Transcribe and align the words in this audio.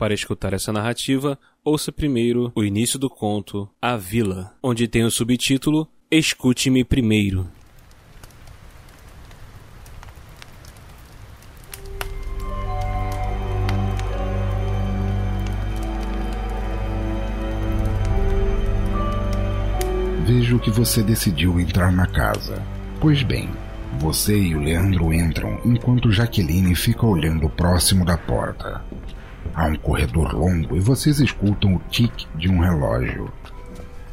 Para 0.00 0.14
escutar 0.14 0.54
essa 0.54 0.72
narrativa, 0.72 1.38
ouça 1.62 1.92
primeiro 1.92 2.50
o 2.54 2.64
início 2.64 2.98
do 2.98 3.10
conto 3.10 3.68
A 3.82 3.98
Vila, 3.98 4.50
onde 4.62 4.88
tem 4.88 5.04
o 5.04 5.10
subtítulo 5.10 5.86
Escute-me 6.10 6.82
Primeiro. 6.84 7.46
Vejo 20.24 20.58
que 20.60 20.70
você 20.70 21.02
decidiu 21.02 21.60
entrar 21.60 21.92
na 21.92 22.06
casa. 22.06 22.64
Pois 23.02 23.22
bem, 23.22 23.50
você 23.98 24.34
e 24.34 24.56
o 24.56 24.60
Leandro 24.60 25.12
entram 25.12 25.60
enquanto 25.62 26.10
Jaqueline 26.10 26.74
fica 26.74 27.04
olhando 27.04 27.50
próximo 27.50 28.02
da 28.02 28.16
porta. 28.16 28.82
Há 29.54 29.66
um 29.66 29.76
corredor 29.76 30.34
longo 30.34 30.76
e 30.76 30.80
vocês 30.80 31.20
escutam 31.20 31.74
o 31.74 31.82
tique 31.90 32.26
de 32.34 32.48
um 32.48 32.60
relógio. 32.60 33.32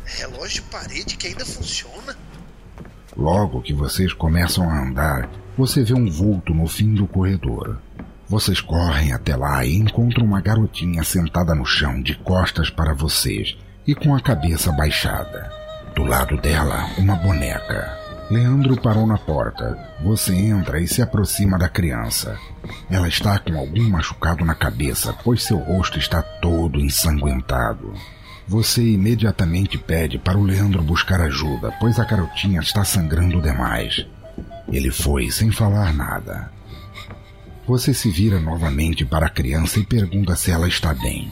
Relógio 0.05 0.62
de 0.62 0.70
parede 0.70 1.17
que 1.17 1.27
ainda 1.27 1.45
funciona? 1.45 2.16
Logo 3.16 3.62
que 3.62 3.73
vocês 3.73 4.13
começam 4.13 4.70
a 4.70 4.84
andar, 4.84 5.30
você 5.58 5.84
vê 5.84 5.94
um 5.94 6.09
vulto 6.09 6.53
no 6.53 6.67
fim 6.67 6.94
do 6.94 7.08
corredor. 7.08 7.80
Vocês 8.27 8.62
correm 8.62 9.13
até 9.13 9.36
lá 9.36 9.66
e 9.66 9.76
encontram 9.76 10.26
uma 10.26 10.41
garotinha 10.41 11.03
sentada 11.03 11.55
no 11.55 11.66
chão 11.66 12.02
de 12.02 12.16
costas 12.16 12.70
para 12.70 12.94
vocês 12.94 13.58
e 13.86 13.95
com 13.95 14.14
a 14.14 14.22
cabeça 14.22 14.72
baixada. 14.72 15.52
Do 15.95 16.03
lado 16.03 16.38
dela, 16.38 16.89
uma 16.98 17.16
boneca. 17.16 18.06
Leandro 18.30 18.76
parou 18.81 19.08
na 19.08 19.17
porta. 19.17 19.77
Você 20.04 20.36
entra 20.36 20.81
e 20.81 20.88
se 20.88 21.02
aproxima 21.02 21.58
da 21.58 21.70
criança. 21.70 22.38
Ela 22.90 23.08
está 23.08 23.40
com 23.40 23.58
algum 23.58 23.90
machucado 23.90 24.44
na 24.44 24.53
cabeça, 24.53 25.13
pois 25.23 25.44
seu 25.44 25.58
rosto 25.58 25.98
está 25.98 26.22
todo 26.22 26.80
ensanguentado. 26.80 27.94
Você 28.48 28.81
imediatamente 28.81 29.78
pede 29.78 30.17
para 30.17 30.38
o 30.38 30.44
Leandro 30.44 30.81
buscar 30.81 31.22
ajuda, 31.22 31.73
pois 31.80 32.00
a 32.00 32.05
garotinha 32.05 32.59
está 32.59 32.83
sangrando 32.83 33.42
demais. 33.42 34.05
Ele 34.72 34.92
foi 34.92 35.31
sem 35.31 35.52
falar 35.52 35.94
nada. 35.94 36.52
Você 37.66 37.94
se 37.94 38.09
vira 38.09 38.39
novamente 38.39 39.05
para 39.05 39.28
a 39.28 39.30
criança 39.30 39.80
e 39.80 39.86
pergunta 39.86 40.36
se 40.36 40.52
ela 40.52 40.67
está 40.67 40.94
bem. 40.94 41.30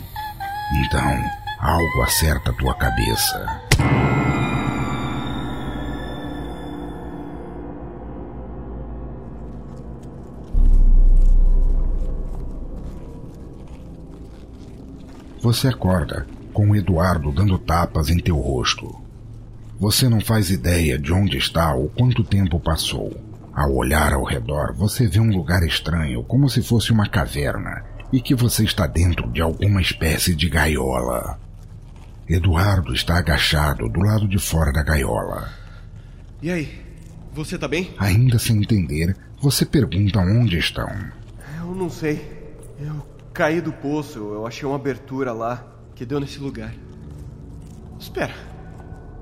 Então, 0.86 1.24
algo 1.60 2.02
acerta 2.04 2.54
tua 2.54 2.74
cabeça. 2.74 3.62
Você 15.46 15.68
acorda 15.68 16.26
com 16.52 16.72
o 16.72 16.76
Eduardo 16.76 17.32
dando 17.32 17.60
tapas 17.60 18.10
em 18.10 18.18
teu 18.18 18.36
rosto. 18.36 19.00
Você 19.80 20.10
não 20.10 20.20
faz 20.20 20.50
ideia 20.50 20.98
de 20.98 21.14
onde 21.14 21.38
está 21.38 21.76
ou 21.76 21.88
quanto 21.88 22.24
tempo 22.24 22.60
passou. 22.60 23.16
Ao 23.54 23.72
olhar 23.72 24.12
ao 24.12 24.24
redor, 24.24 24.74
você 24.74 25.08
vê 25.08 25.20
um 25.20 25.30
lugar 25.30 25.62
estranho, 25.62 26.24
como 26.24 26.50
se 26.50 26.64
fosse 26.64 26.92
uma 26.92 27.08
caverna, 27.08 27.84
e 28.12 28.20
que 28.20 28.34
você 28.34 28.64
está 28.64 28.88
dentro 28.88 29.32
de 29.32 29.40
alguma 29.40 29.80
espécie 29.80 30.34
de 30.34 30.50
gaiola. 30.50 31.40
Eduardo 32.28 32.92
está 32.92 33.20
agachado 33.20 33.88
do 33.88 34.00
lado 34.00 34.28
de 34.28 34.40
fora 34.40 34.74
da 34.74 34.82
gaiola. 34.82 35.52
E 36.42 36.50
aí? 36.50 36.84
Você 37.36 37.56
tá 37.56 37.68
bem? 37.68 37.94
Ainda 38.00 38.40
sem 38.40 38.58
entender, 38.58 39.16
você 39.40 39.64
pergunta 39.64 40.18
onde 40.22 40.58
estão. 40.58 40.90
Eu 41.60 41.76
não 41.76 41.88
sei. 41.88 42.34
Eu 42.80 43.15
Caí 43.36 43.60
do 43.60 43.74
poço, 43.74 44.18
eu 44.18 44.48
achei 44.48 44.66
uma 44.66 44.78
abertura 44.78 45.34
lá 45.34 45.62
que 45.94 46.06
deu 46.06 46.22
nesse 46.22 46.40
lugar. 46.40 46.74
Espera. 48.00 48.34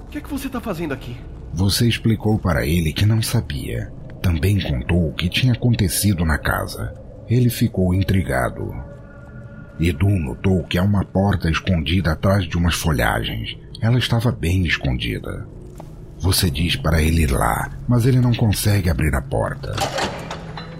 O 0.03 0.05
que 0.11 0.19
é 0.19 0.21
que 0.21 0.29
você 0.29 0.45
está 0.45 0.61
fazendo 0.61 0.93
aqui? 0.93 1.17
Você 1.51 1.87
explicou 1.87 2.37
para 2.37 2.63
ele 2.63 2.93
que 2.93 3.07
não 3.07 3.23
sabia. 3.23 3.91
Também 4.21 4.61
contou 4.61 5.09
o 5.09 5.13
que 5.15 5.27
tinha 5.27 5.53
acontecido 5.53 6.23
na 6.23 6.37
casa. 6.37 6.93
Ele 7.27 7.49
ficou 7.49 7.91
intrigado. 7.91 8.71
Edu 9.79 10.09
notou 10.09 10.63
que 10.63 10.77
há 10.77 10.83
uma 10.83 11.03
porta 11.03 11.49
escondida 11.49 12.11
atrás 12.11 12.47
de 12.47 12.55
umas 12.55 12.75
folhagens. 12.75 13.57
Ela 13.81 13.97
estava 13.97 14.31
bem 14.31 14.63
escondida. 14.63 15.47
Você 16.19 16.51
diz 16.51 16.75
para 16.75 17.01
ele 17.01 17.23
ir 17.23 17.31
lá, 17.31 17.71
mas 17.87 18.05
ele 18.05 18.21
não 18.21 18.35
consegue 18.35 18.91
abrir 18.91 19.13
a 19.15 19.21
porta. 19.23 19.75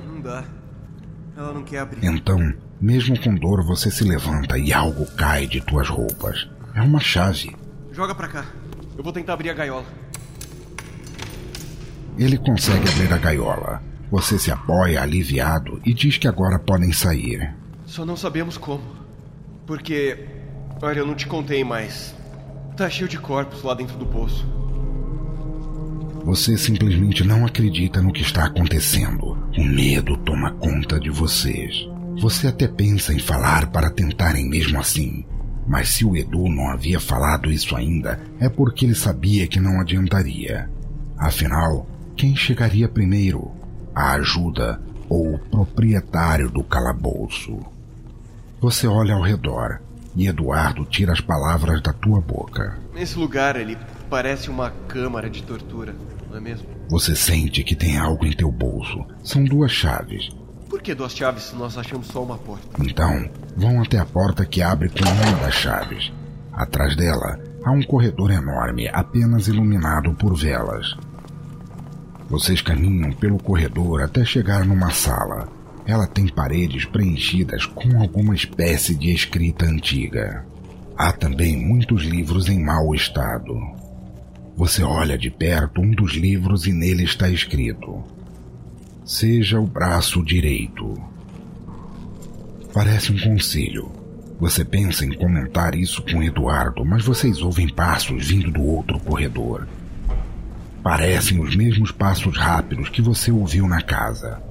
Não 0.08 0.22
dá. 0.22 0.44
Ela 1.36 1.52
não 1.52 1.64
quer 1.64 1.80
abrir. 1.80 2.06
Então, 2.06 2.54
mesmo 2.84 3.18
com 3.18 3.34
dor, 3.34 3.64
você 3.64 3.90
se 3.90 4.04
levanta 4.04 4.58
e 4.58 4.74
algo 4.74 5.06
cai 5.16 5.48
de 5.48 5.62
tuas 5.62 5.88
roupas. 5.88 6.50
É 6.76 6.82
uma 6.82 7.00
chave. 7.00 7.56
Joga 7.94 8.14
pra 8.14 8.28
cá. 8.28 8.46
Eu 8.98 9.02
vou 9.02 9.14
tentar 9.14 9.34
abrir 9.34 9.50
a 9.52 9.54
gaiola. 9.54 9.86
Ele 12.18 12.38
consegue 12.38 12.90
abrir 12.90 13.14
a 13.14 13.18
gaiola. 13.18 13.82
Você 14.12 14.38
se 14.38 14.52
apoia 14.52 15.02
aliviado 15.02 15.82
e 15.86 15.94
diz 15.94 16.18
que 16.18 16.28
agora 16.28 16.60
podem 16.60 16.92
sair. 16.92 17.56
Só 17.86 18.06
não 18.06 18.18
sabemos 18.18 18.58
como. 18.58 18.84
Porque. 19.66 20.28
Olha, 20.82 21.00
eu 21.00 21.08
não 21.08 21.16
te 21.16 21.26
contei, 21.26 21.64
mas. 21.64 22.14
Tá 22.76 22.90
cheio 22.90 23.08
de 23.08 23.18
corpos 23.18 23.64
lá 23.64 23.74
dentro 23.74 23.98
do 23.98 24.06
poço. 24.06 24.46
Você 26.26 26.58
simplesmente 26.58 27.24
não 27.24 27.46
acredita 27.46 28.02
no 28.02 28.12
que 28.12 28.24
está 28.24 28.44
acontecendo. 28.46 29.38
O 29.58 29.64
medo 29.64 30.18
toma 30.18 30.52
conta 30.56 31.00
de 31.00 31.10
vocês. 31.10 31.93
Você 32.20 32.48
até 32.48 32.68
pensa 32.68 33.14
em 33.14 33.20
falar 33.20 33.68
para 33.72 33.90
tentarem 33.90 34.48
mesmo 34.48 34.80
assim. 34.80 35.26
Mas 35.68 35.90
se 35.90 36.06
o 36.06 36.16
Edu 36.16 36.48
não 36.48 36.70
havia 36.70 37.00
falado 37.00 37.52
isso 37.52 37.76
ainda, 37.76 38.20
é 38.40 38.50
porque 38.50 38.86
ele 38.86 38.96
sabia 38.96 39.48
que 39.48 39.60
não 39.60 39.80
adiantaria. 39.80 40.70
Afinal, 41.18 41.88
quem 42.16 42.36
chegaria 42.36 42.88
primeiro? 42.88 43.52
A 43.96 44.14
ajuda 44.14 44.82
ou 45.10 45.36
o 45.36 45.40
proprietário 45.40 46.50
do 46.50 46.64
calabouço? 46.64 47.60
Você 48.60 48.88
olha 48.88 49.16
ao 49.16 49.22
redor 49.22 49.82
e 50.16 50.28
Eduardo 50.28 50.86
tira 50.86 51.14
as 51.14 51.22
palavras 51.22 51.82
da 51.82 51.94
tua 51.94 52.22
boca. 52.22 52.78
Esse 52.96 53.18
lugar, 53.18 53.56
ele 53.56 53.78
parece 54.10 54.50
uma 54.50 54.70
câmara 54.88 55.30
de 55.30 55.44
tortura, 55.44 55.96
não 56.30 56.38
é 56.38 56.42
mesmo? 56.42 56.68
Você 56.90 57.16
sente 57.16 57.64
que 57.64 57.76
tem 57.76 57.98
algo 57.98 58.26
em 58.26 58.34
teu 58.34 58.52
bolso. 58.52 59.06
São 59.24 59.44
duas 59.44 59.72
chaves 59.72 60.30
por 60.74 60.82
que 60.82 60.96
duas 60.96 61.16
chaves 61.16 61.44
se 61.44 61.56
nós 61.56 61.78
achamos 61.78 62.08
só 62.08 62.24
uma 62.24 62.36
porta? 62.36 62.68
Então, 62.82 63.30
vão 63.56 63.80
até 63.84 64.00
a 64.00 64.06
porta 64.08 64.44
que 64.44 64.60
abre 64.60 64.90
com 64.90 65.04
uma 65.04 65.38
das 65.46 65.54
chaves. 65.54 66.12
Atrás 66.52 66.96
dela, 66.96 67.40
há 67.64 67.70
um 67.70 67.84
corredor 67.84 68.32
enorme, 68.32 68.88
apenas 68.88 69.48
iluminado 69.48 70.16
por 70.16 70.36
velas. 70.36 70.98
Vocês 72.28 72.60
caminham 72.60 73.12
pelo 73.12 73.38
corredor 73.38 74.02
até 74.02 74.26
chegar 74.26 74.66
numa 74.66 74.90
sala. 74.90 75.48
Ela 75.86 76.08
tem 76.08 76.28
paredes 76.28 76.86
preenchidas 76.86 77.68
com 77.68 78.02
alguma 78.02 78.34
espécie 78.34 78.96
de 78.96 79.14
escrita 79.14 79.68
antiga. 79.68 80.44
Há 80.98 81.12
também 81.12 81.56
muitos 81.56 82.02
livros 82.02 82.50
em 82.50 82.60
mau 82.60 82.96
estado. 82.96 83.56
Você 84.58 84.82
olha 84.82 85.20
de 85.20 85.30
perto 85.30 85.82
um 85.82 85.92
dos 85.92 86.16
livros 86.16 86.66
e 86.66 86.72
nele 86.72 87.04
está 87.04 87.30
escrito: 87.30 88.04
Seja 89.06 89.60
o 89.60 89.68
braço 89.68 90.24
direito. 90.24 90.96
Parece 92.74 93.12
um 93.12 93.20
conselho. 93.20 93.92
Você 94.40 94.64
pensa 94.64 95.06
em 95.06 95.12
comentar 95.12 95.76
isso 95.76 96.02
com 96.04 96.24
Eduardo, 96.24 96.86
mas 96.86 97.04
vocês 97.04 97.42
ouvem 97.42 97.68
passos 97.68 98.30
vindo 98.30 98.50
do 98.50 98.64
outro 98.64 98.98
corredor. 99.02 99.68
Parecem 100.82 101.42
os 101.42 101.54
mesmos 101.54 101.92
passos 101.92 102.38
rápidos 102.38 102.88
que 102.88 103.02
você 103.02 103.30
ouviu 103.30 103.68
na 103.68 103.82
casa. 103.82 104.42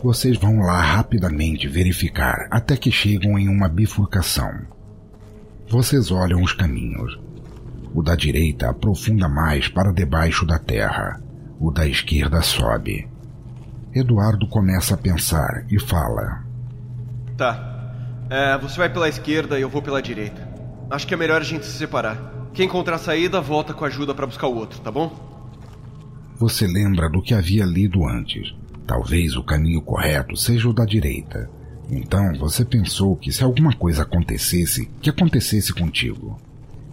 Vocês 0.00 0.36
vão 0.36 0.60
lá 0.60 0.80
rapidamente 0.80 1.66
verificar 1.66 2.46
até 2.52 2.76
que 2.76 2.92
chegam 2.92 3.36
em 3.36 3.48
uma 3.48 3.68
bifurcação. 3.68 4.52
Vocês 5.68 6.12
olham 6.12 6.40
os 6.40 6.52
caminhos. 6.52 7.18
O 7.92 8.00
da 8.00 8.14
direita 8.14 8.70
aprofunda 8.70 9.28
mais 9.28 9.66
para 9.66 9.90
debaixo 9.90 10.46
da 10.46 10.56
terra. 10.56 11.20
O 11.58 11.72
da 11.72 11.84
esquerda 11.84 12.40
sobe. 12.42 13.08
Eduardo 13.98 14.46
começa 14.46 14.94
a 14.94 14.98
pensar 14.98 15.64
e 15.70 15.80
fala: 15.80 16.44
Tá. 17.34 17.72
É, 18.28 18.58
você 18.58 18.76
vai 18.76 18.90
pela 18.90 19.08
esquerda 19.08 19.58
e 19.58 19.62
eu 19.62 19.70
vou 19.70 19.80
pela 19.80 20.02
direita. 20.02 20.46
Acho 20.90 21.06
que 21.06 21.14
é 21.14 21.16
melhor 21.16 21.40
a 21.40 21.44
gente 21.44 21.64
se 21.64 21.78
separar. 21.78 22.50
Quem 22.52 22.66
encontrar 22.66 22.96
a 22.96 22.98
saída, 22.98 23.40
volta 23.40 23.72
com 23.72 23.84
ajuda 23.86 24.14
para 24.14 24.26
buscar 24.26 24.48
o 24.48 24.54
outro, 24.54 24.80
tá 24.80 24.90
bom? 24.90 25.10
Você 26.36 26.66
lembra 26.66 27.08
do 27.08 27.22
que 27.22 27.32
havia 27.32 27.64
lido 27.64 28.06
antes. 28.06 28.54
Talvez 28.86 29.34
o 29.34 29.42
caminho 29.42 29.80
correto 29.80 30.36
seja 30.36 30.68
o 30.68 30.74
da 30.74 30.84
direita. 30.84 31.48
Então 31.90 32.34
você 32.34 32.64
pensou 32.64 33.16
que 33.16 33.32
se 33.32 33.42
alguma 33.42 33.72
coisa 33.72 34.02
acontecesse, 34.02 34.90
que 35.00 35.08
acontecesse 35.08 35.72
contigo. 35.72 36.38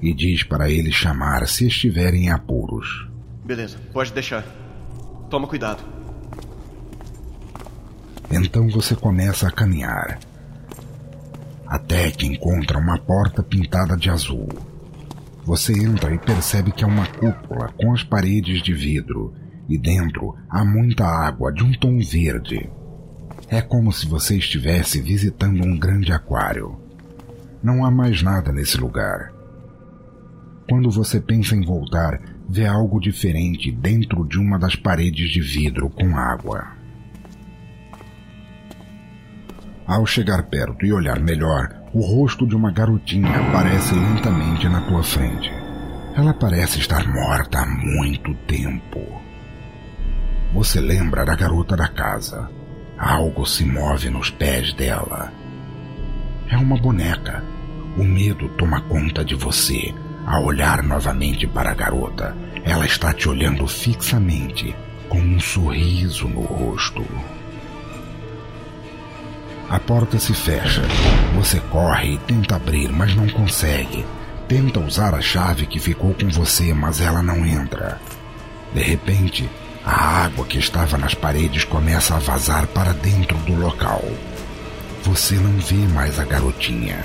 E 0.02 0.14
diz 0.14 0.44
para 0.44 0.70
ele 0.70 0.92
chamar 0.92 1.48
se 1.48 1.68
estiverem 1.68 2.26
em 2.26 2.30
apuros. 2.30 3.10
Beleza, 3.44 3.78
pode 3.92 4.14
deixar. 4.14 4.46
Toma 5.30 5.48
cuidado. 5.48 6.03
Então 8.36 8.68
você 8.68 8.96
começa 8.96 9.48
a 9.48 9.52
caminhar. 9.52 10.20
até 11.68 12.12
que 12.12 12.26
encontra 12.28 12.78
uma 12.78 12.98
porta 13.00 13.42
pintada 13.42 13.96
de 13.98 14.10
azul. 14.10 14.48
Você 15.44 15.74
entra 15.74 16.14
e 16.14 16.20
percebe 16.20 16.72
que 16.72 16.84
é 16.84 16.88
uma 16.88 17.08
cúpula 17.08 17.70
com 17.78 17.92
as 17.94 18.04
paredes 18.04 18.62
de 18.62 18.74
vidro 18.74 19.34
e 19.68 19.78
dentro 19.78 20.36
há 20.50 20.64
muita 20.64 21.04
água 21.06 21.52
de 21.52 21.64
um 21.64 21.72
tom 21.74 21.98
verde. 22.00 22.70
É 23.48 23.62
como 23.62 23.92
se 23.92 24.06
você 24.08 24.38
estivesse 24.38 25.02
visitando 25.02 25.64
um 25.64 25.78
grande 25.78 26.12
aquário. 26.12 26.78
Não 27.62 27.84
há 27.86 27.90
mais 27.92 28.22
nada 28.22 28.52
nesse 28.52 28.78
lugar. 28.78 29.34
Quando 30.70 30.92
você 30.92 31.20
pensa 31.20 31.56
em 31.56 31.66
voltar, 31.66 32.22
vê 32.48 32.66
algo 32.66 33.00
diferente 33.00 33.72
dentro 33.72 34.28
de 34.28 34.38
uma 34.38 34.60
das 34.60 34.76
paredes 34.76 35.30
de 35.32 35.42
vidro 35.42 35.90
com 35.90 36.16
água. 36.16 36.83
Ao 39.86 40.06
chegar 40.06 40.44
perto 40.44 40.86
e 40.86 40.94
olhar 40.94 41.20
melhor, 41.20 41.70
o 41.94 42.02
rosto 42.02 42.48
de 42.48 42.56
uma 42.56 42.72
garotinha 42.72 43.30
aparece 43.30 43.94
lentamente 43.94 44.68
na 44.70 44.80
tua 44.82 45.04
frente. 45.04 45.52
Ela 46.16 46.34
parece 46.34 46.80
estar 46.80 47.06
morta 47.08 47.60
há 47.60 47.66
muito 47.66 48.34
tempo. 48.48 49.22
Você 50.54 50.80
lembra 50.80 51.26
da 51.26 51.36
garota 51.36 51.76
da 51.76 51.88
casa. 51.88 52.50
Algo 52.98 53.46
se 53.46 53.66
move 53.66 54.10
nos 54.10 54.30
pés 54.30 54.72
dela. 54.74 55.34
É 56.50 56.56
uma 56.56 56.78
boneca. 56.78 57.44
O 57.98 58.04
medo 58.04 58.48
toma 58.58 58.80
conta 58.82 59.26
de 59.26 59.36
você. 59.36 59.94
Ao 60.26 60.46
olhar 60.46 60.82
novamente 60.82 61.46
para 61.46 61.72
a 61.72 61.76
garota, 61.76 62.36
ela 62.64 62.86
está 62.86 63.12
te 63.12 63.28
olhando 63.28 63.68
fixamente, 63.68 64.74
com 65.10 65.20
um 65.20 65.40
sorriso 65.40 66.28
no 66.30 66.42
rosto. 66.42 67.04
A 69.74 69.80
porta 69.80 70.20
se 70.20 70.36
fecha. 70.36 70.84
Você 71.34 71.60
corre 71.60 72.14
e 72.14 72.18
tenta 72.20 72.58
abrir, 72.58 72.92
mas 72.92 73.16
não 73.16 73.28
consegue. 73.28 74.06
Tenta 74.48 74.80
usar 74.80 75.16
a 75.16 75.20
chave 75.20 75.66
que 75.66 75.80
ficou 75.80 76.14
com 76.14 76.30
você, 76.30 76.76
mas 76.76 77.02
ela 77.02 77.24
não 77.24 77.44
entra. 77.44 78.00
De 78.72 78.84
repente, 78.84 79.50
a 79.84 80.26
água 80.26 80.46
que 80.46 80.60
estava 80.60 80.96
nas 80.96 81.16
paredes 81.16 81.64
começa 81.66 82.14
a 82.14 82.20
vazar 82.20 82.68
para 82.68 82.94
dentro 82.94 83.36
do 83.40 83.56
local. 83.56 84.04
Você 85.02 85.38
não 85.38 85.58
vê 85.58 85.88
mais 85.92 86.20
a 86.20 86.24
garotinha. 86.24 87.04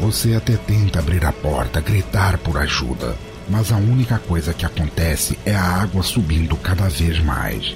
Você 0.00 0.34
até 0.34 0.58
tenta 0.58 0.98
abrir 0.98 1.24
a 1.24 1.32
porta, 1.32 1.80
gritar 1.80 2.36
por 2.36 2.58
ajuda, 2.58 3.16
mas 3.48 3.72
a 3.72 3.76
única 3.76 4.18
coisa 4.18 4.52
que 4.52 4.66
acontece 4.66 5.38
é 5.46 5.56
a 5.56 5.80
água 5.80 6.02
subindo 6.02 6.54
cada 6.58 6.90
vez 6.90 7.18
mais. 7.20 7.74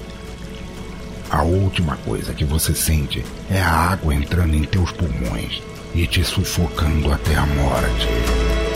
A 1.31 1.43
última 1.43 1.95
coisa 1.97 2.33
que 2.33 2.43
você 2.43 2.75
sente 2.75 3.23
é 3.49 3.61
a 3.61 3.71
água 3.71 4.13
entrando 4.13 4.53
em 4.53 4.63
teus 4.63 4.91
pulmões 4.91 5.61
e 5.95 6.05
te 6.05 6.21
sufocando 6.25 7.09
até 7.09 7.35
a 7.35 7.45
morte. 7.45 8.70